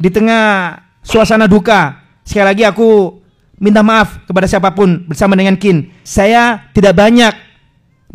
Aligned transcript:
di 0.00 0.08
tengah 0.08 0.74
suasana 1.04 1.44
duka. 1.44 2.00
Sekali 2.24 2.46
lagi 2.56 2.64
aku 2.64 3.20
minta 3.60 3.84
maaf 3.84 4.24
kepada 4.24 4.48
siapa 4.48 4.72
pun 4.72 5.04
bersama 5.04 5.36
dengan 5.36 5.60
Kin. 5.60 5.92
Saya 6.00 6.72
tidak 6.72 6.96
banyak 6.96 7.36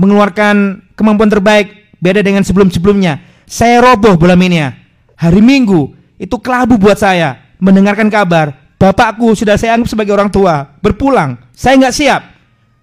mengeluarkan 0.01 0.81
kemampuan 0.97 1.29
terbaik 1.29 1.93
beda 2.01 2.25
dengan 2.25 2.41
sebelum-sebelumnya. 2.41 3.21
Saya 3.45 3.79
roboh 3.79 4.17
bulan 4.17 4.41
ini 4.41 4.57
ya. 4.57 4.73
Hari 5.15 5.39
Minggu 5.39 5.93
itu 6.17 6.35
kelabu 6.41 6.81
buat 6.81 6.97
saya 6.97 7.55
mendengarkan 7.61 8.09
kabar 8.09 8.65
bapakku 8.75 9.31
sudah 9.33 9.55
saya 9.55 9.79
anggap 9.79 9.93
sebagai 9.93 10.11
orang 10.11 10.27
tua 10.33 10.75
berpulang. 10.81 11.39
Saya 11.55 11.79
nggak 11.79 11.95
siap. 11.95 12.21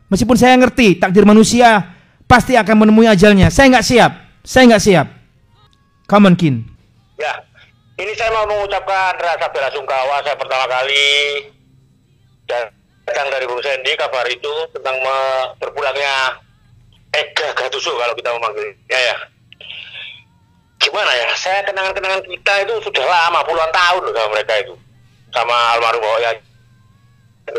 Meskipun 0.09 0.37
saya 0.37 0.56
ngerti 0.56 1.00
takdir 1.00 1.24
manusia 1.24 1.92
pasti 2.28 2.56
akan 2.56 2.87
menemui 2.87 3.09
ajalnya. 3.09 3.48
Saya 3.48 3.77
nggak 3.77 3.87
siap. 3.87 4.12
Saya 4.45 4.62
nggak 4.73 4.82
siap. 4.82 5.06
Come 6.09 6.32
on, 6.32 6.34
Kin. 6.37 6.64
Ya, 7.16 7.45
ini 8.02 8.12
saya 8.19 8.34
mau 8.34 8.51
mengucapkan 8.51 9.15
rasa 9.15 9.47
bela 9.55 9.70
sungkawa 9.70 10.19
saya 10.27 10.34
pertama 10.34 10.66
kali. 10.66 11.47
Dan 12.51 12.66
datang 13.06 13.30
dari 13.30 13.47
Bung 13.47 13.62
Sandy 13.62 13.95
kabar 13.95 14.27
itu 14.27 14.52
tentang 14.74 14.98
berpulangnya 15.62 16.43
Ega 17.15 17.55
Gatuso 17.55 17.95
kalau 17.95 18.15
kita 18.19 18.34
memanggil. 18.34 18.74
Ya 18.91 19.15
gimana 20.83 21.15
ya? 21.15 21.30
Saya 21.38 21.62
kenangan-kenangan 21.62 22.27
kita 22.27 22.52
itu 22.66 22.74
sudah 22.83 23.07
lama 23.07 23.46
puluhan 23.46 23.70
tahun 23.70 24.02
loh 24.02 24.12
sama 24.19 24.29
mereka 24.34 24.52
itu. 24.59 24.74
Sama 25.30 25.55
almarhum 25.79 26.02
Bawa 26.02 26.19
ya 26.27 26.32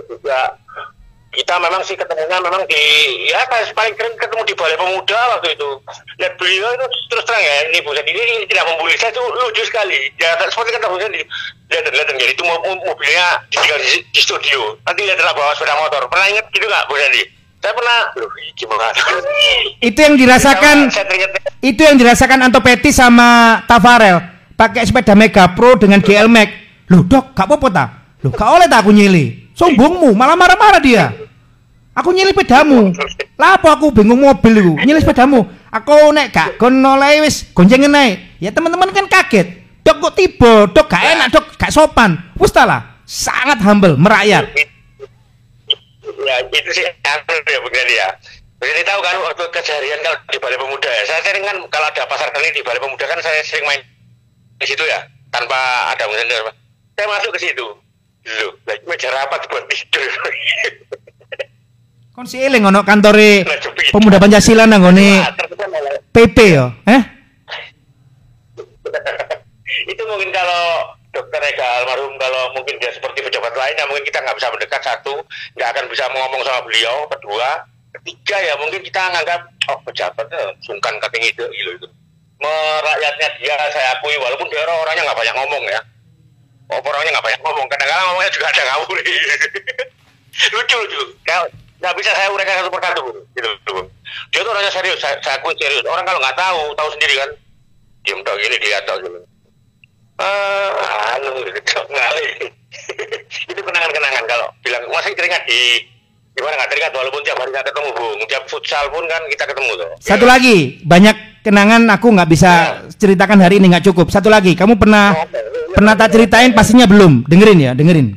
juga 0.07 0.55
kita 1.33 1.57
memang 1.57 1.81
sih 1.81 1.97
ketemunya 1.97 2.37
memang 2.37 2.61
di 2.69 2.83
ya 3.27 3.41
kayak 3.49 3.73
paling 3.73 3.97
keren 3.97 4.13
ketemu 4.21 4.41
di 4.45 4.53
Balai 4.53 4.77
Pemuda 4.77 5.19
waktu 5.37 5.57
itu. 5.57 5.69
Lihat 6.21 6.33
beliau 6.37 6.69
itu 6.77 6.85
terus 7.09 7.25
terang 7.25 7.41
ya 7.41 7.55
ini 7.73 7.81
Bu 7.81 7.91
ini 7.97 8.45
tidak 8.45 8.65
membuli. 8.69 8.93
Saya 9.01 9.09
itu 9.09 9.23
lucu 9.25 9.63
sekali. 9.65 10.13
Ya 10.21 10.37
seperti 10.37 10.77
kata 10.77 10.87
Bu 10.87 11.01
Sandy 11.01 11.25
lihat 11.73 11.89
lihat 11.89 12.07
jadi 12.13 12.33
itu 12.37 12.43
mo- 12.45 12.61
mo- 12.61 12.83
mobilnya 12.85 13.41
ditinggal 13.49 13.79
di, 13.81 14.05
di 14.13 14.21
studio. 14.21 14.77
Nanti 14.85 15.01
lihatlah 15.09 15.33
bawa 15.33 15.57
sepeda 15.57 15.73
motor. 15.81 16.05
Pernah 16.05 16.27
ingat 16.29 16.45
gitu 16.53 16.65
nggak 16.69 16.85
Bu 16.85 16.95
Sandy 17.01 17.23
saya 17.63 17.79
pernah 17.79 17.99
Loh, 18.19 18.27
gimana? 18.59 18.91
Itu 19.79 19.99
yang 20.03 20.19
dirasakan 20.19 20.91
teringat 20.91 21.31
itu 21.63 21.79
yang 21.79 21.95
dirasakan 21.95 22.43
Anto 22.43 22.59
Petty 22.59 22.91
sama 22.91 23.63
Tafarel. 23.63 24.19
Pakai 24.59 24.83
sepeda 24.83 25.15
Mega 25.15 25.47
Pro 25.55 25.79
dengan 25.79 26.03
GL 26.03 26.27
Max. 26.27 26.51
Loh, 26.91 27.07
Dok, 27.07 27.31
gak 27.31 27.47
apa-apa 27.47 27.67
ta? 27.71 27.85
Loh, 28.19 28.35
gak 28.35 28.49
oleh 28.51 28.67
tak 28.67 28.83
aku 28.83 28.91
nyili. 28.91 29.42
Sombongmu, 29.53 30.17
malah 30.17 30.33
marah-marah 30.33 30.81
dia. 30.81 31.13
Aku 31.93 32.09
nyili 32.09 32.33
sepedamu. 32.33 32.89
Lah 33.37 33.61
apa 33.61 33.77
aku 33.77 33.93
bingung 33.93 34.17
mobil 34.17 34.53
iku? 34.57 34.73
Nyili 34.81 34.97
sepedamu. 34.97 35.45
Aku 35.69 36.09
nek 36.09 36.33
gak 36.33 36.49
kon 36.57 36.73
oleh 36.81 37.21
wis 37.21 37.53
goncengen 37.53 37.93
ae. 37.93 38.17
Ya 38.41 38.49
teman-teman 38.49 38.89
kan 38.89 39.05
kaget. 39.05 39.61
Dok 39.85 39.99
kok 40.01 40.13
tiba, 40.17 40.65
dok 40.73 40.89
gak 40.89 41.05
enak, 41.05 41.27
dok 41.29 41.53
gak 41.53 41.69
sopan. 41.69 42.17
Wis 42.41 42.49
lah, 42.57 43.03
sangat 43.05 43.61
humble, 43.61 43.93
merakyat. 43.99 44.49
ya 46.23 46.35
itu 46.47 46.71
sih 46.71 46.85
aneh 46.87 47.37
ya 47.47 47.59
bukan 47.59 47.87
ya 47.91 48.07
jadi 48.63 48.81
tahu 48.87 48.99
kan 49.03 49.15
waktu 49.27 49.43
keseharian 49.51 49.99
kalau 49.99 50.17
di 50.31 50.39
Balai 50.39 50.55
Pemuda 50.59 50.87
ya 50.87 51.03
saya 51.03 51.21
sering 51.27 51.43
kan 51.43 51.57
kalau 51.67 51.87
ada 51.91 52.03
pasar 52.07 52.31
kali 52.31 52.47
di 52.55 52.63
Balai 52.63 52.79
Pemuda 52.79 53.05
kan 53.07 53.19
saya 53.19 53.43
sering 53.43 53.67
main 53.67 53.81
di 54.59 54.65
situ 54.67 54.83
ya 54.87 55.03
tanpa 55.33 55.91
ada 55.91 56.07
mungkin 56.07 56.31
saya 56.95 57.07
masuk 57.11 57.35
ke 57.35 57.39
situ 57.43 57.65
loh 58.23 58.51
meja 58.87 59.09
rapat 59.11 59.41
buat 59.51 59.65
tidur 59.67 60.11
Kon 62.13 62.29
si 62.29 62.37
eling 62.37 62.61
ono 62.61 62.85
kantore 62.85 63.41
pemuda 63.89 64.21
Pancasila 64.21 64.69
nang 64.69 64.85
ngone 64.85 65.17
Wah, 65.17 65.33
terus 65.33 65.57
kan 65.57 65.69
PP 66.13 66.37
yo. 66.53 66.69
Eh? 66.85 67.01
itu 69.91 70.03
mungkin 70.05 70.29
kalau 70.29 70.93
dokter 71.09 71.41
Ega 71.41 71.81
almarhum 71.81 72.13
kalau 72.21 72.53
mungkin 72.53 72.77
dia 72.77 72.93
seperti 72.93 73.25
pejabat 73.25 73.53
lainnya 73.57 73.89
mungkin 73.89 74.05
kita 74.05 74.21
nggak 74.21 74.37
bisa 74.37 74.49
mendekat 74.53 74.81
satu 74.85 75.25
nggak 75.57 75.69
akan 75.73 75.85
bisa 75.89 76.05
ngomong 76.09 76.41
sama 76.45 76.61
beliau 76.65 77.09
kedua 77.09 77.65
ketiga 78.01 78.37
ya 78.41 78.53
mungkin 78.61 78.81
kita 78.81 79.01
nganggap 79.13 79.41
oh 79.73 79.79
pejabat 79.85 80.25
eh, 80.33 80.53
sungkan 80.65 80.97
kating 81.01 81.25
ide 81.25 81.45
gitu 81.49 81.71
itu 81.81 81.87
merakyatnya 82.41 83.29
dia 83.39 83.55
saya 83.71 83.97
akui 83.97 84.17
walaupun 84.21 84.49
dia 84.49 84.61
orang 84.65 84.77
orangnya 84.85 85.03
nggak 85.09 85.19
banyak 85.21 85.35
ngomong 85.37 85.63
ya 85.69 85.79
oh, 86.71 86.79
orangnya 86.79 87.11
nggak 87.17 87.25
banyak 87.25 87.41
ngomong. 87.43 87.67
Kadang-kadang 87.67 88.05
ngomongnya 88.07 88.31
juga 88.31 88.47
ada 88.53 88.61
ngawur. 88.69 88.97
Lucu 90.55 90.75
lucu. 90.79 91.01
Nggak- 91.27 91.51
bisa 91.99 92.15
saya 92.15 92.31
uraikan 92.31 92.63
satu 92.63 92.71
persatu 92.71 93.01
gitu 93.35 93.51
dia 94.33 94.39
tuh 94.41 94.51
orangnya 94.51 94.71
serius. 94.71 94.99
Saya, 95.01 95.17
saya 95.21 95.37
akui 95.37 95.53
serius. 95.57 95.85
Orang 95.85 96.05
kalau 96.05 96.19
nggak 96.21 96.37
tahu 96.37 96.61
tahu 96.77 96.89
sendiri 96.97 97.15
kan. 97.21 97.29
Diem 98.03 98.19
dong 98.23 98.37
gini 98.39 98.57
dia 98.59 98.83
tahu 98.83 98.97
gitu. 99.03 99.19
Ah, 100.19 101.17
anu, 101.17 101.41
ngalih. 101.43 102.29
itu 103.51 103.61
kenangan-kenangan 103.61 104.23
kalau 104.25 104.47
bilang 104.65 104.83
masih 104.89 105.13
teringat 105.13 105.45
di 105.45 105.85
gimana 106.33 106.57
nggak 106.57 106.69
teringat 106.73 106.93
walaupun 106.97 107.21
tiap 107.21 107.37
hari 107.37 107.53
nggak 107.53 107.69
ketemu 107.69 107.89
bung 107.93 108.19
tiap 108.25 108.43
futsal 108.49 108.85
pun 108.89 109.05
kan 109.05 109.21
kita 109.29 109.43
ketemu 109.45 109.71
tuh. 109.77 109.89
Satu 110.01 110.25
lagi, 110.25 110.81
banyak 110.83 111.32
kenangan 111.43 111.83
aku 111.91 112.07
nggak 112.09 112.29
bisa 112.31 112.51
ceritakan 112.95 113.43
hari 113.43 113.59
ini 113.59 113.69
nggak 113.69 113.85
cukup. 113.91 114.09
Satu 114.09 114.31
lagi, 114.31 114.55
kamu 114.55 114.79
pernah 114.79 115.13
pernah 115.75 115.93
tak 115.93 116.15
ceritain 116.15 116.55
pastinya 116.55 116.87
belum. 116.87 117.27
Dengerin 117.27 117.59
ya, 117.59 117.71
dengerin. 117.75 118.15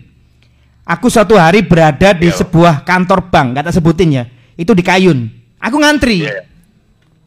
Aku 0.86 1.10
suatu 1.10 1.34
hari 1.34 1.66
berada 1.66 2.14
di 2.14 2.30
sebuah 2.30 2.86
kantor 2.86 3.26
bank, 3.28 3.46
nggak 3.58 3.64
tak 3.68 3.74
sebutin 3.74 4.22
ya. 4.22 4.24
Itu 4.54 4.72
di 4.72 4.86
Kayun. 4.86 5.26
Aku 5.58 5.82
ngantri. 5.82 6.22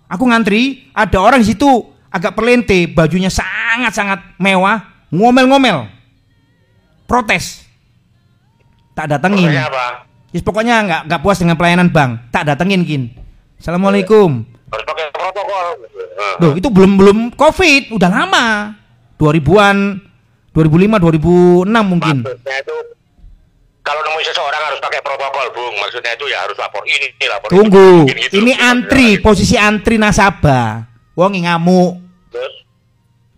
Aku 0.10 0.24
ngantri, 0.26 0.90
ada 0.96 1.20
orang 1.22 1.44
di 1.44 1.54
situ 1.54 1.68
agak 2.10 2.34
perlente, 2.34 2.90
bajunya 2.90 3.30
sangat-sangat 3.30 4.40
mewah, 4.42 5.06
ngomel-ngomel. 5.14 5.86
Protes. 7.06 7.68
Tak 8.96 9.12
datengin. 9.12 9.52
Pokoknya 9.52 9.68
apa 9.70 10.10
Yes, 10.30 10.46
pokoknya 10.46 10.76
nggak 10.86 11.02
nggak 11.10 11.22
puas 11.26 11.42
dengan 11.42 11.58
pelayanan 11.58 11.90
bank. 11.90 12.30
Tak 12.30 12.46
datengin 12.46 12.86
kin. 12.86 13.10
Assalamualaikum. 13.58 14.46
Loh, 16.40 16.54
itu 16.60 16.68
belum 16.68 16.92
belum 17.00 17.18
covid, 17.36 17.96
udah 17.96 18.10
lama. 18.12 18.76
2000-an, 19.20 19.78
2005, 20.56 21.00
2006 21.00 21.68
mungkin. 21.84 22.18
maksudnya 22.24 22.56
itu 22.64 22.76
kalau 23.84 24.06
nemuin 24.06 24.26
seseorang 24.30 24.62
harus 24.70 24.80
pakai 24.80 25.02
protokol 25.02 25.46
bung 25.50 25.76
maksudnya 25.82 26.14
itu 26.14 26.26
ya 26.30 26.46
harus 26.46 26.56
lapor 26.62 26.84
ini 26.86 27.08
lapor 27.26 27.48
itu. 27.50 27.54
Tunggu, 27.58 27.90
Mungkin 28.06 28.18
gitu. 28.22 28.34
ini 28.40 28.54
antri, 28.54 29.10
posisi 29.18 29.56
antri 29.58 29.98
nasabah. 29.98 30.86
Wong 31.18 31.36
ngamuk, 31.44 32.00
Terus, 32.32 32.54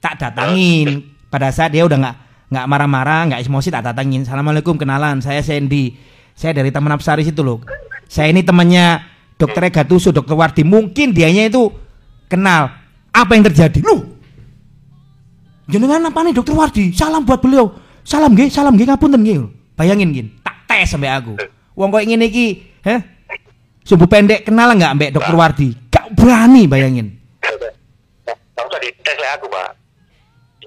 tak 0.03 0.22
datangin. 0.22 1.08
Pada 1.31 1.50
saat 1.50 1.72
dia 1.72 1.88
udah 1.88 1.98
nggak 1.98 2.16
nggak 2.52 2.66
marah-marah, 2.68 3.22
nggak 3.31 3.42
emosi, 3.48 3.72
tak 3.72 3.88
datangin. 3.88 4.28
Assalamualaikum, 4.28 4.75
kenalan. 4.75 5.24
Saya 5.24 5.40
Sandy. 5.40 5.96
Saya 6.36 6.52
dari 6.58 6.69
Taman 6.69 7.00
Apsari 7.00 7.24
situ 7.24 7.42
loh. 7.42 7.63
Saya 8.12 8.28
ini 8.30 8.44
temannya 8.44 9.02
Dokter 9.40 9.72
Ega 9.72 9.88
Tusu, 9.88 10.12
Dokter 10.12 10.36
Wardi. 10.36 10.68
Mungkin 10.68 11.16
dianya 11.16 11.48
itu 11.48 11.72
kenal. 12.31 12.72
Apa 13.12 13.36
yang 13.36 13.44
terjadi? 13.44 13.84
Lu, 13.84 14.08
jenengan 15.68 16.08
apa 16.08 16.24
nih 16.24 16.31
Dokter 16.31 16.56
Wardi? 16.56 16.96
Salam 16.96 17.28
buat 17.28 17.44
beliau. 17.44 17.75
Salam 18.08 18.31
nggih, 18.31 18.47
salam 18.47 18.72
nggih 18.80 18.88
ngapunten 18.88 19.19
nggih. 19.19 19.52
Bayangin 19.75 20.16
gin, 20.16 20.28
tak 20.40 20.64
tes 20.64 20.88
sampai 20.96 21.12
aku. 21.12 21.36
Wong 21.75 21.92
kok 21.92 22.03
ingin 22.08 22.24
iki, 22.24 22.64
heh? 22.88 23.03
Sumbu 23.84 24.08
pendek 24.08 24.47
kenal 24.47 24.72
nggak 24.78 24.94
mbak 24.96 25.12
Dokter 25.12 25.36
Wardi? 25.36 25.69
Gak 25.92 26.16
berani 26.16 26.69
bayangin. 26.72 27.18
Tahu 28.56 28.68
tadi 28.72 28.88
tes 29.03 29.18
lah 29.19 29.36
aku 29.36 29.52
pak. 29.52 29.69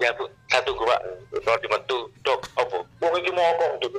Ya 0.03 0.11
bu, 0.19 0.27
satu 0.51 0.75
gua 0.77 0.99
pak. 0.99 1.01
Kalau 1.47 1.59
dibantu 1.63 1.97
dok, 2.27 2.41
apa? 2.59 2.77
Wong 3.01 3.15
ini 3.23 3.31
mau 3.33 3.47
ngomong 3.55 3.73
dok. 3.83 3.93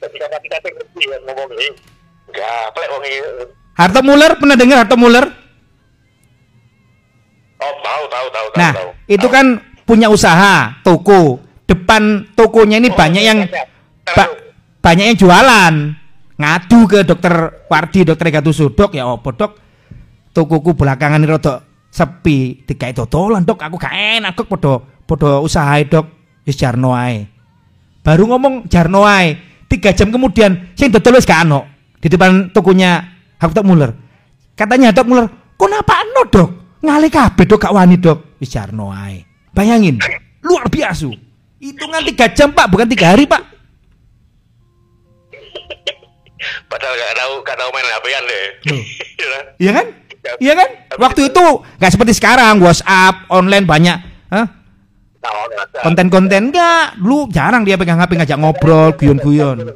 Ketika 0.00 0.26
kita 0.30 0.38
kita 0.40 0.68
ngerti 0.70 1.02
kan 1.10 1.20
ngomong 1.28 1.48
ini. 1.58 1.68
Enggak, 2.30 2.64
pelek 2.72 2.88
wong 2.94 3.02
ini. 3.04 3.18
Harto 3.72 4.00
Muller 4.04 4.36
pernah 4.36 4.56
dengar 4.56 4.84
Harto 4.84 4.96
Muller? 5.00 5.24
Oh 7.62 7.74
tahu 7.80 8.02
tahu 8.10 8.26
tahu 8.28 8.46
tahu. 8.52 8.58
Nah, 8.58 8.72
tahu. 8.74 8.90
itu 9.06 9.26
Tahu. 9.26 9.34
kan 9.34 9.46
punya 9.86 10.08
usaha, 10.10 10.76
toko. 10.82 11.40
Depan 11.62 12.28
tokonya 12.36 12.76
ini 12.82 12.92
Oh, 12.92 12.96
banyak 12.98 13.22
yang 13.24 13.38
iya, 13.48 13.64
iya. 13.64 14.12
ba- 14.12 14.34
banyak 14.82 15.04
yang 15.14 15.16
jualan. 15.16 15.74
Ngadu 16.36 16.80
ke 16.90 16.98
dokter 17.06 17.32
Wardi, 17.70 18.02
dokter 18.02 18.28
Ega 18.28 18.42
dok 18.42 18.92
ya 18.92 19.08
opo 19.08 19.30
dok. 19.32 19.52
Tokoku 20.32 20.74
belakangan 20.76 21.22
ini 21.22 21.28
rodok 21.28 21.88
sepi, 21.88 22.66
dikai 22.66 22.92
dodolan 22.92 23.44
dok. 23.46 23.62
Aku 23.62 23.76
gak 23.78 23.94
enak 23.94 24.32
kok 24.36 24.48
podo 24.50 24.84
podo 25.06 25.40
usaha 25.40 25.76
dok. 25.86 26.06
Wis 26.44 26.58
jarno 26.58 26.92
ae. 26.92 27.24
Baru 28.02 28.26
ngomong 28.28 28.66
jarno 28.68 29.06
ae. 29.06 29.38
Tiga 29.70 29.94
jam 29.96 30.12
kemudian, 30.12 30.74
sing 30.76 30.92
dodol 30.92 31.16
wis 31.16 31.24
gak 31.24 31.46
ono 31.48 31.64
di 32.02 32.10
depan 32.10 32.50
tokonya 32.50 33.11
Harto 33.42 33.66
Muller. 33.66 33.90
Katanya 34.54 34.94
Dok 34.94 35.06
Muller, 35.10 35.26
kenapa 35.58 36.06
no 36.14 36.22
dok? 36.30 36.78
Ngalih 36.78 37.10
kabeh 37.10 37.42
dok 37.42 37.58
gak 37.58 37.74
wani 37.74 37.98
dok. 37.98 38.38
Wis 38.38 38.54
jarno 38.54 38.94
ae. 38.94 39.26
Bayangin, 39.50 39.98
luar 40.46 40.70
biasa. 40.70 41.10
Hitungan 41.58 42.02
tiga 42.06 42.30
jam 42.30 42.54
pak, 42.54 42.70
bukan 42.70 42.86
tiga 42.86 43.10
hari 43.10 43.26
pak. 43.26 43.42
Padahal 46.70 46.94
gak 46.94 47.14
tahu 47.18 47.32
gak 47.42 47.56
tahu 47.58 47.68
main 47.74 47.86
HP-an 47.90 48.24
deh. 48.30 48.46
Iya. 48.70 48.82
Iya 49.62 49.70
kan? 49.78 49.86
Iya 50.42 50.54
kan? 50.58 50.68
Waktu 50.98 51.20
itu 51.30 51.44
nggak 51.78 51.92
seperti 51.94 52.12
sekarang, 52.18 52.58
WhatsApp, 52.62 53.30
online 53.30 53.66
banyak. 53.66 53.98
Hah? 54.30 54.46
Nah, 55.22 55.30
ada. 55.46 55.86
Konten-konten 55.86 56.50
enggak, 56.50 56.98
lu 56.98 57.30
jarang 57.30 57.62
dia 57.62 57.78
pegang 57.78 58.02
HP 58.02 58.18
ngajak 58.18 58.38
ngobrol, 58.42 58.90
guyon-guyon. 58.98 59.70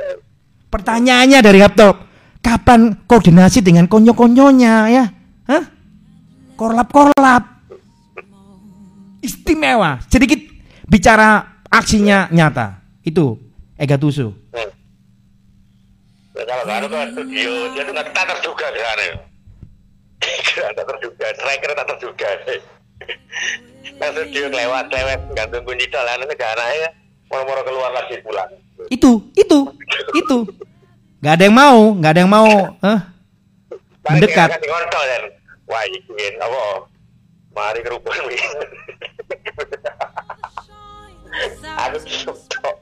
Pertanyaannya 0.72 1.44
dari 1.44 1.58
laptop, 1.60 2.00
kapan 2.46 2.94
koordinasi 3.10 3.58
dengan 3.58 3.90
konyo-konyonya 3.90 4.74
ya? 4.86 5.04
Hah? 5.50 5.64
Korlap-korlap. 6.54 7.42
Istimewa. 9.18 9.98
Sedikit 10.06 10.38
bicara 10.86 11.58
aksinya 11.66 12.30
nyata. 12.30 12.78
Itu 13.02 13.42
Ega 13.74 13.98
Tusu. 13.98 14.30
Hmm. 14.54 14.70
Ya, 16.36 16.44
kalau 16.46 16.62
nggak 16.68 16.78
ada 16.78 16.86
tuh 16.86 17.00
studio, 17.16 17.52
dia 17.74 17.82
tuh 17.82 17.92
nggak 17.96 18.08
tak 18.14 18.24
terduga 18.30 18.66
di 18.70 18.80
sana. 18.80 19.06
Nggak 20.22 20.72
tak 20.76 20.86
terduga, 20.86 21.26
striker 21.34 21.70
tak 21.74 21.86
terduga. 21.96 22.28
Nah 23.96 24.08
studio 24.12 24.44
lewat, 24.52 24.84
lewat, 24.92 25.20
gantung 25.32 25.64
kunci 25.64 25.88
dolan, 25.88 26.20
itu 26.20 26.34
gak 26.36 26.52
ya. 26.60 26.90
Moro-moro 27.32 27.64
keluar 27.64 27.90
lagi 27.90 28.20
pulang. 28.20 28.52
Itu, 28.92 29.32
itu, 29.34 29.58
itu. 30.14 30.38
Gak 31.24 31.32
ada 31.40 31.44
yang 31.48 31.56
mau, 31.56 31.78
gak 31.96 32.10
ada 32.12 32.20
yang 32.22 32.32
mau. 32.32 32.50
Hah? 32.84 32.98
Mendekat. 34.06 34.48
Kan 34.52 34.60
di 34.60 34.68
kontol 34.68 35.02
kan. 35.02 35.22
Wah, 35.66 35.82
ikin 35.88 36.34
apa? 36.38 36.60
Mari 37.56 37.80
kerubuhan 37.82 38.20
wi. 38.28 38.36
Aku 41.76 41.96
tok. 42.48 42.76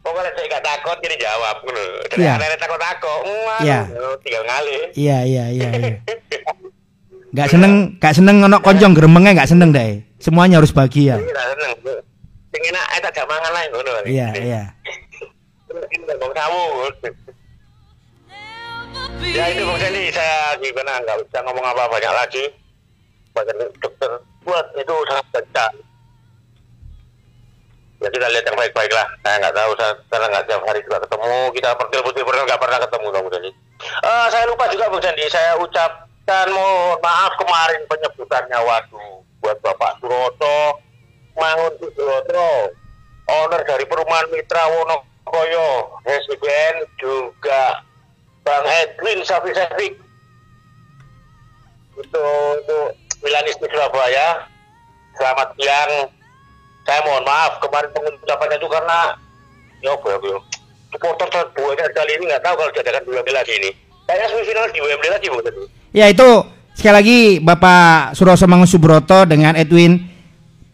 Pokoknya 0.00 0.30
saya 0.32 0.46
gak 0.48 0.64
takut 0.64 0.96
jadi 1.04 1.16
jawab 1.20 1.56
ngono. 1.60 1.84
Jadi 2.08 2.24
Iya. 2.24 2.32
ada 2.40 2.56
takut-takut. 2.56 3.20
Wah, 3.28 3.60
Iya. 3.60 3.80
tinggal 4.24 4.42
ngalih. 4.48 4.82
Iya, 4.96 5.18
iya, 5.28 5.44
iya, 5.52 5.68
iya. 5.76 5.92
Gak 7.36 7.46
seneng, 7.46 7.94
gak 8.02 8.18
seneng 8.18 8.42
ono 8.42 8.58
konjong 8.58 8.90
geremengnya 8.90 9.38
gak 9.38 9.50
seneng 9.54 9.70
deh. 9.70 10.02
Semuanya 10.18 10.58
harus 10.58 10.74
bahagia. 10.74 11.14
Tak 11.20 11.46
seneng. 11.54 11.72
Sing 12.50 12.62
enak 12.66 12.84
eh 12.90 13.00
tak 13.06 13.22
mangan 13.30 13.50
lah 13.54 13.62
ngono. 13.70 13.92
Iya, 14.02 14.28
iya. 14.34 14.62
Kamu. 16.40 16.64
Ya 19.20 19.44
itu 19.52 19.62
Bang 19.62 19.76
Sandy, 19.76 20.08
saya 20.08 20.56
gimana 20.56 20.96
nggak 21.04 21.20
bisa 21.28 21.38
ngomong 21.44 21.66
apa 21.68 21.84
banyak 21.92 22.12
lagi. 22.16 22.44
Banyak 23.36 23.56
dokter 23.78 24.10
buat 24.42 24.66
itu 24.72 24.94
sangat 25.04 25.26
kencang. 25.36 25.74
Ya 28.00 28.08
kita 28.08 28.26
lihat 28.32 28.44
yang 28.48 28.56
baik-baik 28.56 28.92
lah. 28.96 29.04
Saya 29.20 29.36
nggak 29.44 29.56
tahu, 29.60 29.70
saya 29.76 29.92
karena 30.08 30.26
nggak 30.32 30.44
tiap 30.48 30.62
hari 30.64 30.80
juga 30.80 30.98
ketemu. 31.04 31.36
Kita 31.52 31.68
pertil 31.76 32.00
putih 32.08 32.22
pernah 32.24 32.42
nggak 32.48 32.62
pernah 32.64 32.78
ketemu 32.80 33.06
Bang 33.12 33.26
Sandy. 33.28 33.50
Eh, 33.84 34.26
saya 34.32 34.44
lupa 34.48 34.64
juga 34.72 34.84
Bang 34.88 35.02
Sandy, 35.04 35.24
saya 35.28 35.52
ucapkan 35.60 36.46
mohon 36.48 36.96
maaf 37.04 37.32
kemarin 37.36 37.80
penyebutannya 37.84 38.58
waduh 38.64 39.20
buat 39.44 39.56
Bapak 39.60 40.00
Suroto, 40.00 40.80
Mangun 41.36 41.72
Suroto, 41.76 42.72
owner 43.28 43.62
dari 43.64 43.84
perumahan 43.84 44.28
Mitra 44.32 44.64
Wonokoyo, 44.68 45.99
Residen 46.30 46.86
juga 47.02 47.82
Bang 48.46 48.62
Edwin 48.62 49.26
Safi 49.26 49.50
Safik 49.50 49.98
itu 51.98 52.24
untuk 52.54 52.86
Milanis 53.20 53.58
di 53.58 53.66
Surabaya 53.66 54.46
selamat 55.18 55.48
siang 55.58 55.92
saya 56.86 57.00
mohon 57.02 57.26
maaf 57.26 57.58
kemarin 57.58 57.90
pengucapannya 57.92 58.56
itu 58.56 58.68
karena 58.70 58.98
ya 59.82 59.90
apa 59.92 60.06
ya 60.06 60.18
Bu? 60.22 60.38
supporter 60.94 61.28
terbuahnya 61.28 61.86
kali 61.92 62.12
ini 62.14 62.24
nggak 62.30 62.42
tahu 62.46 62.54
kalau 62.56 62.70
diadakan 62.72 63.02
di 63.04 63.10
Wembley 63.10 63.34
lagi 63.34 63.52
ini 63.58 63.70
kayaknya 64.06 64.26
semifinal 64.30 64.64
di 64.70 64.80
Wembley 64.80 65.10
lagi 65.10 65.26
Bu 65.28 65.38
Ya 65.90 66.06
itu 66.06 66.30
sekali 66.78 66.94
lagi 66.94 67.20
Bapak 67.42 68.14
Suroso 68.14 68.46
Subroto 68.46 69.26
dengan 69.26 69.58
Edwin 69.58 69.98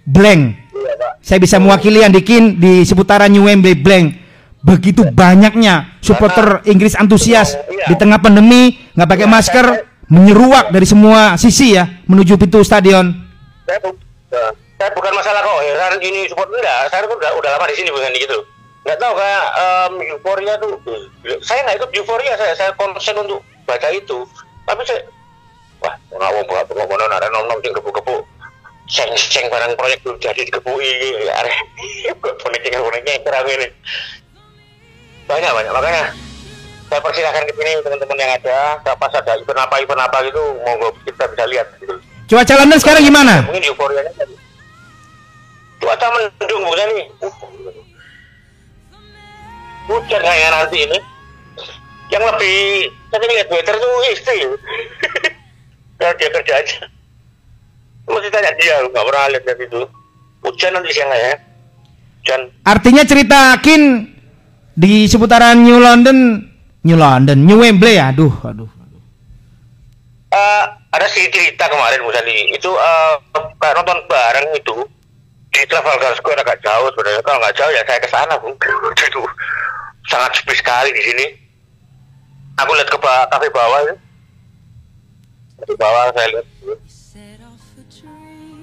Blank. 0.04 0.42
iya 0.76 0.94
Pak 1.00 1.12
Saya 1.24 1.38
bisa 1.40 1.56
mewakili 1.56 2.04
Andikin 2.04 2.60
di 2.60 2.84
seputaran 2.84 3.32
New 3.32 3.48
Wembley 3.48 3.74
Blank. 3.74 4.25
Begitu 4.66 5.06
banyaknya 5.08 5.94
supporter 6.02 6.58
Inggris 6.66 6.98
antusias 6.98 7.54
Iya. 7.70 7.86
di 7.86 7.94
tengah 7.94 8.18
pandemi 8.18 8.74
nggak 8.92 9.06
pakai 9.06 9.24
Iya, 9.24 9.32
masker 9.32 9.66
menyeruak 10.06 10.70
dari 10.70 10.82
semua 10.82 11.38
sisi 11.38 11.72
ya 11.72 11.86
menuju 12.04 12.34
pintu 12.34 12.60
stadion. 12.60 13.14
saya, 13.62 13.78
bu- 13.78 13.98
ya, 14.28 14.50
saya 14.76 14.90
bukan 14.90 15.12
masalah 15.12 15.38
kok 15.40 15.58
heran 15.60 15.98
ini 16.00 16.26
support 16.26 16.50
enggak. 16.50 16.86
Saya 16.86 17.02
tuh 17.02 17.14
udah 17.14 17.30
udah 17.32 17.50
lama 17.52 17.66
di 17.66 17.76
sini 17.76 17.90
bukan 17.90 18.10
gitu 18.12 18.38
nggak 18.82 19.02
tahu 19.02 19.18
kayak 19.18 19.44
em, 19.58 19.92
euforia 20.14 20.54
tuh 20.56 20.78
saya 21.42 21.58
nggak 21.62 21.76
ikut 21.76 21.90
euforia 21.92 22.38
saya 22.38 22.54
saya 22.54 22.70
konsen 22.74 23.18
untuk 23.18 23.42
baca 23.62 23.88
itu. 23.90 24.22
Tapi 24.62 24.82
saya 24.82 25.02
wah 25.78 25.94
mau 26.12 26.38
buat 26.42 26.66
pengomonan 26.66 27.10
ada 27.10 27.26
sing 27.62 27.70
gebu-gebu 27.70 28.16
seng 28.86 29.10
seng 29.18 29.50
barang 29.50 29.74
proyek 29.74 29.98
belum 30.00 30.14
jadi 30.16 30.46
digebui 30.46 30.86
are 31.26 31.50
bonek 32.38 32.62
yang 32.62 32.78
boneknya 32.78 33.18
kurang 33.18 33.46
ini 33.50 33.66
banyak 35.26 35.50
banyak. 35.50 35.72
Makanya 35.74 36.04
saya 36.86 37.00
persilahkan 37.02 37.42
ke 37.46 37.52
sini 37.58 37.70
teman-teman 37.82 38.16
yang 38.18 38.32
ada. 38.38 38.58
Pas 38.82 39.12
ada 39.12 39.32
event 39.36 39.60
apa 39.60 39.74
event 39.82 40.02
apa 40.02 40.18
gitu 40.26 40.42
monggo 40.62 40.94
kita 41.02 41.26
bisa 41.30 41.44
lihat 41.50 41.66
gitu. 41.82 41.94
Cuaca 42.26 42.54
London 42.58 42.78
sekarang 42.82 43.02
gimana? 43.06 43.46
mungkin 43.46 43.62
euforianya 43.70 44.10
tadi 44.18 44.34
cuaca 45.76 46.06
mendung 46.10 46.62
bukan 46.66 46.88
nih 46.90 47.06
hujan 49.86 50.22
kayak 50.22 50.50
nanti 50.50 50.78
ini. 50.82 50.98
Yang 52.06 52.22
lebih 52.22 52.58
saya 53.10 53.26
lihat 53.26 53.48
weather 53.50 53.76
tuh 53.82 53.90
istri. 54.14 54.38
Kalau 55.98 56.14
dia 56.14 56.28
kerja 56.30 56.54
aja. 56.62 56.78
Mesti 58.06 58.28
tanya 58.30 58.52
dia 58.54 58.78
nggak 58.86 59.04
pernah 59.06 59.26
lihat 59.34 59.42
lihat 59.46 59.60
itu. 59.62 59.80
Hujan 60.46 60.70
nanti 60.74 60.90
siang 60.94 61.10
ya. 61.10 61.34
Hujan. 62.22 62.40
Artinya 62.62 63.02
cerita 63.02 63.58
Kin 63.58 64.06
di 64.76 65.08
seputaran 65.08 65.64
New 65.64 65.80
London, 65.80 66.44
New 66.84 66.98
London, 67.00 67.38
New 67.48 67.56
Wembley, 67.56 67.96
aduh, 67.96 68.30
aduh. 68.44 68.68
Eh, 70.28 70.64
ada 70.92 71.06
sih 71.08 71.24
cerita 71.32 71.64
kemarin 71.72 72.04
Bu 72.04 72.12
Sandi. 72.12 72.52
Itu 72.52 72.76
kayak 73.56 73.74
nonton 73.80 73.98
bareng 74.04 74.52
itu. 74.52 74.76
Di 75.48 75.64
Trafalgar 75.72 76.12
Square 76.12 76.44
agak 76.44 76.60
jauh 76.60 76.92
sebenarnya. 76.92 77.24
Kalau 77.24 77.40
nggak 77.40 77.56
jauh 77.56 77.72
ya 77.72 77.82
saya 77.88 77.96
ke 78.04 78.08
sana 78.12 78.36
Bu. 78.36 78.52
Itu 79.08 79.24
sangat 80.12 80.36
sepi 80.36 80.52
sekali 80.52 80.92
di 80.92 81.00
sini. 81.00 81.26
Aku 82.60 82.76
lihat 82.76 82.92
ke 82.92 82.98
ba- 83.00 83.24
kafe 83.32 83.48
bawah 83.52 83.80
ya 83.88 83.94
di 85.64 85.74
bawah 85.80 86.12
saya 86.12 86.28
lihat. 86.36 86.46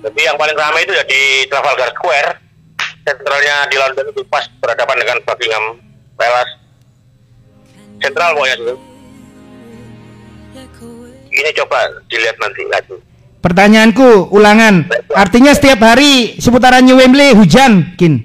Jadi 0.04 0.20
yang 0.20 0.38
paling 0.38 0.54
ramai 0.54 0.84
itu 0.86 0.94
ya 0.94 1.02
di 1.08 1.50
Trafalgar 1.50 1.90
Square. 1.98 2.32
Sentralnya 3.04 3.68
di 3.68 3.76
London 3.82 4.06
itu 4.14 4.22
pas 4.30 4.46
berhadapan 4.62 4.98
dengan 5.02 5.18
Buckingham 5.26 5.66
Palace 6.24 6.54
sentral 8.00 8.32
pokoknya 8.32 8.56
itu 8.56 8.76
ini 11.34 11.50
coba 11.58 11.80
dilihat 12.08 12.38
nanti 12.38 12.62
lagi. 12.70 12.96
Pertanyaanku 13.42 14.30
ulangan. 14.30 14.86
Artinya 15.18 15.52
setiap 15.52 15.82
hari 15.82 16.38
seputaran 16.38 16.86
New 16.86 17.02
Wembley 17.02 17.34
hujan, 17.34 17.98
Kin. 17.98 18.22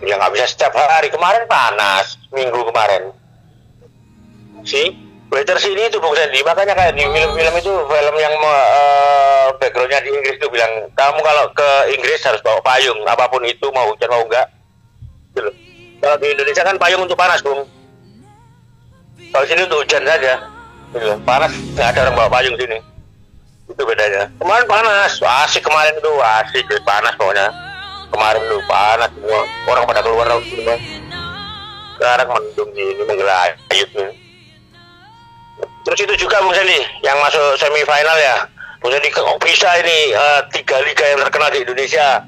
ya 0.00 0.16
nggak 0.16 0.32
bisa 0.32 0.46
setiap 0.48 0.72
hari. 0.72 1.12
Kemarin 1.12 1.44
panas 1.44 2.16
minggu 2.32 2.56
kemarin. 2.72 3.12
Sih 4.64 4.96
weather 5.28 5.60
sini 5.60 5.86
itu 5.86 6.00
bukan 6.00 6.32
di 6.32 6.40
makanya 6.42 6.72
kayak 6.72 6.96
di 6.96 7.04
film-film 7.04 7.54
itu 7.60 7.72
film 7.76 8.14
yang 8.16 8.34
eh, 8.40 9.46
backgroundnya 9.60 10.00
di 10.00 10.10
Inggris 10.16 10.40
itu 10.40 10.48
bilang 10.48 10.72
kamu 10.96 11.20
kalau 11.20 11.44
ke 11.52 11.68
Inggris 11.92 12.24
harus 12.24 12.40
bawa 12.40 12.58
payung 12.64 13.04
apa 13.04 13.28
pun 13.28 13.44
itu 13.44 13.68
mau 13.74 13.90
hujan 13.92 14.10
mau 14.10 14.24
enggak 14.24 14.48
Gitu. 15.36 15.50
Kalau 16.06 16.22
di 16.22 16.30
Indonesia 16.30 16.62
kan 16.62 16.78
payung 16.78 17.02
untuk 17.02 17.18
panas 17.18 17.42
bung. 17.42 17.66
Kalau 19.34 19.42
sini 19.42 19.66
untuk 19.66 19.82
hujan 19.82 20.06
saja. 20.06 20.38
Gitu 20.94 21.18
panas 21.26 21.50
nggak 21.74 21.88
ada 21.90 22.00
orang 22.06 22.14
bawa 22.14 22.30
payung 22.38 22.54
sini. 22.54 22.78
Itu 23.66 23.82
bedanya. 23.82 24.30
Kemarin 24.38 24.70
panas. 24.70 25.18
Asik 25.18 25.66
kemarin 25.66 25.98
itu 25.98 26.12
asik 26.22 26.62
panas 26.86 27.10
pokoknya. 27.18 27.50
Kemarin 28.14 28.38
tuh 28.46 28.62
panas 28.70 29.10
semua. 29.18 29.42
Orang 29.66 29.82
pada 29.90 30.00
keluar 30.06 30.30
semua. 30.46 30.78
Sekarang 31.98 32.28
mendung 32.30 32.70
ini 32.78 33.02
menggelayut 33.02 33.58
terus 35.86 36.02
itu 36.02 36.26
juga 36.26 36.42
Bung 36.42 36.50
Sandy 36.50 36.82
yang 37.06 37.14
masuk 37.22 37.54
semifinal 37.62 38.18
ya. 38.18 38.42
Bung 38.82 38.90
Sandy 38.90 39.06
kok 39.10 39.38
bisa 39.38 39.70
ini 39.78 40.14
eh, 40.14 40.40
tiga 40.50 40.82
liga 40.82 41.04
yang 41.14 41.22
terkenal 41.22 41.50
di 41.54 41.62
Indonesia 41.62 42.26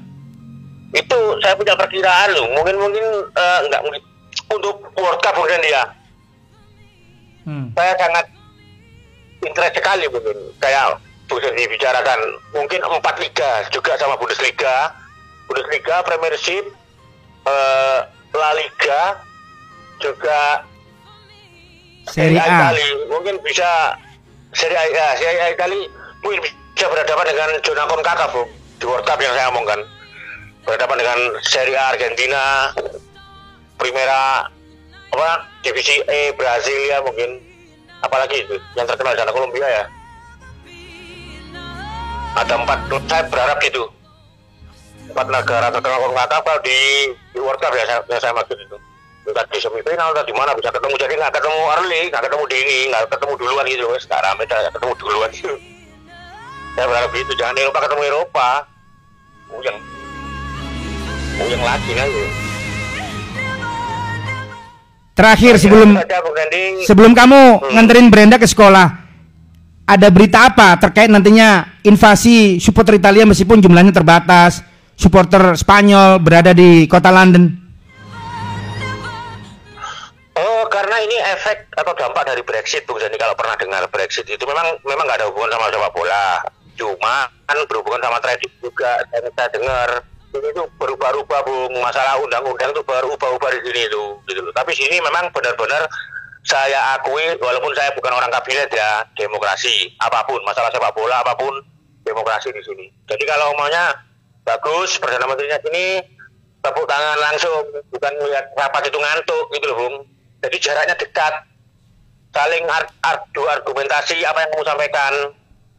itu 0.96 1.18
saya 1.44 1.54
punya 1.58 1.74
perkiraan 1.76 2.28
loh. 2.32 2.46
Mungkin 2.56 2.76
mungkin 2.80 3.04
eh, 3.36 3.58
enggak 3.68 3.82
mungkin. 3.84 4.02
Untuk 4.48 4.80
World 4.96 5.20
Cup 5.20 5.36
Bung 5.36 5.48
Sandy 5.50 5.68
ya. 5.72 5.84
Hmm. 7.48 7.72
saya 7.72 7.96
sangat 7.96 8.28
interest 9.44 9.74
sekali 9.76 10.04
mungkin. 10.08 10.36
Kayak 10.60 11.00
bisa 11.28 11.48
dibicarakan 11.52 12.20
mungkin 12.56 12.80
empat 12.80 13.20
liga 13.20 13.68
juga 13.68 13.96
sama 14.00 14.16
Bundesliga. 14.16 14.92
Bundesliga 15.48 16.04
Premiership 16.04 16.64
eh, 17.44 17.98
La 18.36 18.50
Liga 18.56 19.00
juga 19.98 20.64
Serie 22.08 22.40
A. 22.40 22.72
Itali 22.72 22.88
mungkin 23.12 23.36
bisa 23.44 23.96
Serie 24.56 24.76
A 24.76 24.84
ya, 24.88 25.08
Serie 25.20 25.40
A 25.44 25.46
Itali 25.52 25.88
mungkin 26.24 26.40
bisa 26.72 26.86
berhadapan 26.88 27.26
dengan 27.28 27.48
zona 27.60 27.84
Bu 27.88 28.42
di 28.78 28.84
World 28.86 29.04
Cup 29.04 29.18
yang 29.20 29.34
saya 29.34 29.50
omongkan 29.52 29.80
berhadapan 30.68 31.00
dengan 31.00 31.18
Serie 31.40 31.80
A 31.80 31.96
Argentina 31.96 32.68
Primera 33.80 34.44
apa 35.08 35.48
divisi 35.64 35.96
E 36.04 36.36
Brasilia 36.36 37.00
mungkin. 37.00 37.40
Apalagi 38.04 38.44
itu 38.44 38.54
yang 38.76 38.84
terkenal 38.84 39.16
di 39.16 39.20
sana 39.24 39.32
Kolombia 39.32 39.64
ya. 39.64 39.84
Ada 42.36 42.54
empat 42.60 42.78
klub 42.86 43.02
saya 43.08 43.24
berharap 43.26 43.58
gitu. 43.64 43.88
Empat 45.08 45.26
negara 45.32 45.72
terkenal 45.72 45.98
kalau 46.04 46.14
nggak 46.14 46.30
tahu 46.30 46.60
di, 46.62 46.78
di 47.32 47.38
World 47.40 47.58
Cup 47.58 47.72
ya 47.74 47.88
saya, 47.88 48.00
yang 48.06 48.20
saya 48.20 48.36
maksud 48.36 48.54
itu. 48.60 48.76
Entah 49.26 49.44
di 49.50 49.58
semifinal 49.58 50.14
atau 50.14 50.22
di 50.22 50.36
mana 50.36 50.52
bisa 50.52 50.68
ketemu? 50.70 50.94
Jadi 51.00 51.14
nggak 51.16 51.32
ketemu 51.32 51.60
early 51.80 52.02
nggak 52.12 52.22
ketemu 52.28 52.44
dini 52.46 52.78
nggak 52.92 53.02
ketemu 53.08 53.32
duluan 53.40 53.64
gitu 53.66 53.82
loh 53.88 53.98
sekarang 53.98 54.34
beda 54.36 54.56
ketemu 54.70 54.92
duluan 55.00 55.30
gitu. 55.32 55.54
Saya 56.76 56.86
berharap 56.86 57.10
gitu 57.16 57.32
jangan 57.40 57.56
Eropa 57.56 57.78
ketemu 57.88 58.02
Eropa. 58.04 58.50
Uyang 59.48 59.78
uyang 61.42 61.62
lagi 61.62 61.92
kan 61.94 62.08
Terakhir 65.18 65.58
sebelum 65.58 65.98
sebelum 66.86 67.10
kamu 67.10 67.40
Hmm. 67.58 67.74
nganterin 67.74 68.06
Brenda 68.06 68.38
ke 68.38 68.46
sekolah, 68.46 68.86
ada 69.82 70.08
berita 70.14 70.46
apa 70.46 70.78
terkait 70.78 71.10
nantinya 71.10 71.66
invasi 71.82 72.62
supporter 72.62 73.02
Italia 73.02 73.26
meskipun 73.26 73.58
jumlahnya 73.58 73.90
terbatas, 73.90 74.62
supporter 74.94 75.58
Spanyol 75.58 76.22
berada 76.22 76.54
di 76.54 76.86
kota 76.86 77.10
London. 77.10 77.50
Oh, 80.38 80.62
karena 80.70 81.02
ini 81.02 81.18
efek 81.34 81.66
atau 81.74 81.90
dampak 81.98 82.22
dari 82.22 82.46
Brexit, 82.46 82.86
Bung 82.86 83.02
Jadi 83.02 83.18
kalau 83.18 83.34
pernah 83.34 83.58
dengar 83.58 83.90
Brexit 83.90 84.22
itu 84.22 84.44
memang 84.46 84.78
memang 84.86 85.02
nggak 85.02 85.18
ada 85.18 85.26
hubungan 85.34 85.50
sama 85.50 85.66
sepak 85.66 85.92
bola. 85.98 86.26
Cuma 86.78 87.26
kan 87.42 87.58
berhubungan 87.66 87.98
sama 87.98 88.22
tradisi 88.22 88.54
juga. 88.62 89.02
Saya, 89.10 89.26
saya 89.34 89.50
dengar 89.50 89.88
ini 90.34 90.48
tuh 90.52 90.68
berubah-ubah, 90.76 91.40
Bung. 91.44 91.72
Masalah 91.80 92.20
undang-undang 92.20 92.70
tuh 92.76 92.84
berubah-ubah 92.84 93.50
di 93.56 93.60
sini 93.64 93.80
itu, 93.88 94.04
gitu. 94.28 94.50
Tapi 94.52 94.70
sini 94.76 95.00
memang 95.00 95.32
benar-benar 95.32 95.88
saya 96.44 96.96
akui, 96.96 97.36
walaupun 97.40 97.72
saya 97.76 97.92
bukan 97.92 98.12
orang 98.14 98.32
kabinet 98.32 98.72
ya, 98.72 99.04
demokrasi 99.16 99.92
apa 100.00 100.24
pun, 100.24 100.40
masalah 100.48 100.72
sepak 100.72 100.92
bola 100.96 101.20
apa 101.20 101.36
pun, 101.36 101.52
demokrasi 102.04 102.48
di 102.52 102.62
sini. 102.64 102.86
Jadi 103.04 103.24
kalau 103.28 103.52
maunya 103.56 103.92
bagus, 104.44 104.96
perdana 104.96 105.28
menterinya 105.28 105.60
sini 105.60 106.00
tepuk 106.64 106.88
tangan 106.88 107.18
langsung, 107.20 107.68
bukan 107.92 108.12
melihat 108.24 108.48
rapat 108.56 108.88
itu 108.88 108.96
ngantuk 108.96 109.44
gitu 109.52 109.66
loh, 109.68 109.76
Bung. 109.76 109.96
Jadi 110.44 110.56
jaraknya 110.62 110.94
dekat, 110.96 111.34
saling 112.32 112.64
adu 113.04 113.42
argumentasi 113.44 114.22
apa 114.24 114.44
yang 114.46 114.50
kamu 114.56 114.64
sampaikan, 114.64 115.12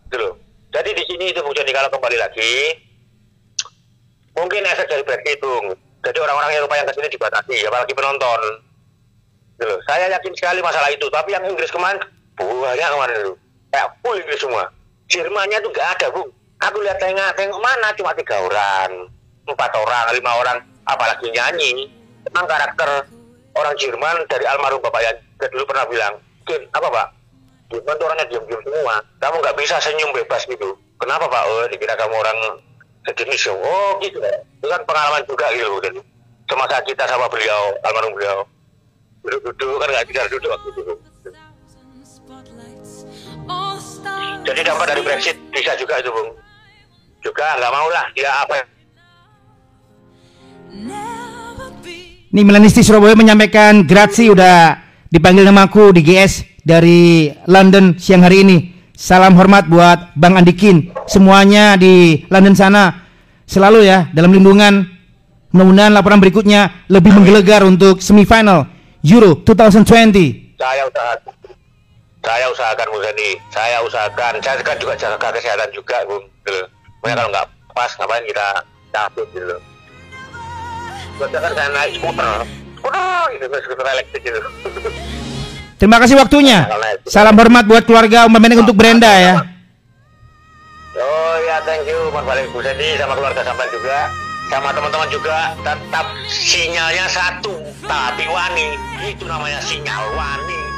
gitu 0.10 0.18
loh. 0.22 0.34
Jadi 0.70 0.89
di 0.94 1.03
sini 1.10 1.25
itu 1.34 1.41
Bung 1.41 1.56
Jadi 1.58 1.72
kalau 1.74 1.89
kembali 1.89 2.18
lagi, 2.20 2.77
mungkin 4.39 4.63
efek 4.63 4.88
dari 4.88 5.03
Brexit 5.03 5.38
Bung. 5.43 5.75
Jadi 6.00 6.17
orang-orang 6.24 6.55
Eropa 6.55 6.79
yang 6.79 6.88
ke 6.88 6.96
sini 6.96 7.12
dibatasi, 7.12 7.55
apalagi 7.67 7.91
penonton. 7.91 8.41
Gitu. 9.60 9.75
Saya 9.84 10.08
yakin 10.15 10.31
sekali 10.31 10.63
masalah 10.63 10.88
itu. 10.96 11.03
Tapi 11.12 11.36
yang 11.36 11.43
Inggris 11.43 11.67
kemarin 11.75 12.00
banyak 12.39 12.89
kemarin 12.96 13.15
itu, 13.19 13.34
kayak 13.75 13.91
full 14.00 14.15
Inggris 14.15 14.39
semua. 14.39 14.72
Jermannya 15.12 15.60
tuh 15.60 15.72
gak 15.75 16.00
ada 16.00 16.08
Bung. 16.15 16.31
Aku 16.60 16.77
lihat 16.84 17.00
tengok 17.03 17.36
tengok 17.36 17.60
mana 17.60 17.91
cuma 17.96 18.12
tiga 18.15 18.36
orang, 18.39 19.12
empat 19.48 19.72
orang, 19.75 20.05
lima 20.15 20.31
orang, 20.39 20.58
apalagi 20.88 21.27
nyanyi. 21.31 21.88
Memang 22.27 22.48
karakter 22.48 23.08
orang 23.55 23.75
Jerman 23.75 24.27
dari 24.31 24.43
almarhum 24.48 24.79
Bapak 24.84 25.01
yang 25.03 25.17
dulu 25.51 25.63
pernah 25.67 25.88
bilang, 25.88 26.13
Kin, 26.48 26.63
apa 26.75 26.88
Pak? 26.88 27.08
Jerman 27.72 27.96
tuh 27.96 28.05
orangnya 28.08 28.27
diam-diam 28.27 28.62
semua. 28.63 28.96
Kamu 29.19 29.36
nggak 29.39 29.58
bisa 29.60 29.75
senyum 29.84 30.12
bebas 30.15 30.43
gitu. 30.48 30.75
Kenapa 31.00 31.31
Pak? 31.31 31.43
Oh, 31.48 31.63
dikira 31.72 31.96
kamu 31.96 32.15
orang 32.15 32.39
sejenis 33.08 33.41
ya. 33.48 33.53
Oh 33.56 34.00
gitu 34.03 34.20
ya. 34.20 34.39
Itu 34.60 34.68
kan 34.68 34.82
pengalaman 34.84 35.24
juga 35.27 35.46
gitu. 35.56 35.77
Jadi, 35.84 36.00
semasa 36.50 36.82
kita 36.84 37.03
sama 37.06 37.29
beliau, 37.29 37.77
almarhum 37.86 38.13
beliau. 38.18 38.39
Duduk-duduk 39.24 39.77
kan 39.79 39.89
nggak 39.91 40.08
bisa 40.10 40.25
duduk 40.32 40.50
waktu 40.50 40.70
itu. 40.74 40.94
Jadi 44.50 44.60
dampak 44.65 44.88
dari 44.89 45.01
Brexit 45.06 45.38
bisa 45.53 45.77
juga 45.77 46.01
itu 46.01 46.10
Bung. 46.10 46.34
Juga 47.20 47.46
nggak 47.60 47.74
mau 47.75 47.88
lah 47.91 48.08
dia 48.15 48.32
apa 48.32 48.63
Nih 52.29 52.46
Milanisti 52.46 52.86
Surabaya 52.86 53.18
menyampaikan 53.18 53.84
grazie 53.89 54.29
udah 54.29 54.77
dipanggil 55.10 55.41
namaku 55.41 55.89
di 55.98 56.06
GS 56.06 56.62
dari 56.62 57.34
London 57.50 57.98
siang 57.98 58.22
hari 58.22 58.46
ini. 58.46 58.58
Salam 59.00 59.32
hormat 59.39 59.72
buat 59.72 60.12
Bang 60.20 60.36
Andikin. 60.36 60.91
Semuanya 61.08 61.79
di 61.79 62.20
London 62.27 62.51
sana 62.51 63.08
selalu 63.48 63.88
ya 63.88 64.12
dalam 64.12 64.36
lindungan. 64.36 64.84
Mudah-mudahan 65.56 65.96
laporan 65.96 66.20
berikutnya 66.20 66.84
lebih 66.91 67.15
menggelegar 67.15 67.63
untuk 67.63 68.03
semifinal 68.03 68.68
Euro 69.08 69.39
2020. 69.48 70.51
saya 70.60 70.84
usahakan 70.84 71.32
saya 72.20 72.46
usahakan 72.51 72.86
Bung 72.91 73.00
Sandi 73.00 73.29
saya 73.48 73.79
usahakan 73.88 74.44
saya 74.44 74.60
kan 74.60 74.75
juga 74.75 74.94
jaga 75.00 75.32
kesehatan 75.32 75.72
juga 75.72 76.03
Bung. 76.03 76.27
Pokoknya 77.00 77.15
kalau 77.24 77.29
nggak 77.32 77.48
pas 77.72 77.91
ngapain 77.96 78.24
kita 78.27 78.48
cabut 78.91 79.27
gitu 79.32 79.56
Soalnya 81.15 81.39
kan 81.39 81.51
saya 81.56 81.70
naik 81.72 81.91
skuter 81.96 82.39
skuter 82.75 83.25
gitu 83.32 83.46
skuter 83.63 83.86
elektrik 83.96 84.22
gitu 84.27 84.39
Terima 85.79 85.95
kasih 85.95 86.19
waktunya. 86.19 86.67
Salam 87.07 87.39
hormat 87.39 87.63
buat 87.63 87.88
keluarga 87.88 88.27
Om 88.27 88.36
Menek 88.36 88.59
untuk 88.59 88.75
Brenda 88.75 89.07
ya. 89.07 89.33
oh 91.00 91.36
ya 91.48 91.63
thank 91.63 91.88
you 91.88 92.12
Mas 92.12 92.27
Balik 92.27 92.51
Bu 92.51 92.59
sama 92.59 93.13
keluarga 93.15 93.41
sampai 93.48 93.65
juga 93.71 94.12
sama 94.50 94.74
teman-teman 94.74 95.07
juga 95.13 95.53
tetap 95.62 96.05
sinyalnya 96.27 97.05
satu 97.07 97.53
tapi 97.86 98.25
wani 98.27 98.75
itu 99.05 99.24
namanya 99.24 99.62
sinyal 99.62 100.03
wani 100.17 100.68